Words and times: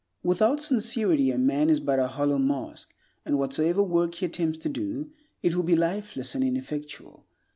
Without 0.23 0.59
sincerity 0.59 1.29
a 1.29 1.37
man 1.37 1.69
is 1.69 1.79
but 1.79 1.99
a 1.99 2.07
hollow 2.07 2.39
mask, 2.39 2.95
and 3.23 3.37
whatsoever 3.37 3.83
work 3.83 4.15
he 4.15 4.25
attempts 4.25 4.57
to 4.57 4.67
do, 4.67 5.11
it 5.43 5.53
will 5.55 5.61
be 5.61 5.75
lifeless 5.75 6.33
and 6.33 6.43
ineffectual. 6.43 7.27